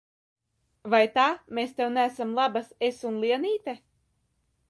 [0.93, 1.25] Vai ta
[1.59, 3.79] mēs tev neesam labas, es un Lienīte?